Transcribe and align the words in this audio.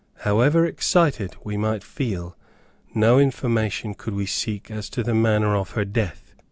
However 0.21 0.65
excited 0.65 1.35
we 1.43 1.57
might 1.57 1.83
feel, 1.83 2.35
no 2.95 3.19
information 3.19 3.93
could 3.93 4.15
we 4.15 4.25
seek 4.25 4.71
as 4.71 4.89
to 4.89 5.03
the 5.03 5.13
manner 5.13 5.55
of 5.55 5.73
her 5.77 5.85
death. 5.85 6.33